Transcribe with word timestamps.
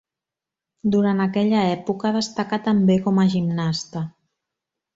Durant 0.95 1.19
aquella 1.25 1.59
època 1.75 2.13
destacà 2.17 2.59
també 2.71 2.97
com 3.09 3.21
a 3.25 3.27
gimnasta. 3.37 4.05